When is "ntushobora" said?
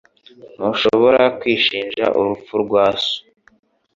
0.57-1.21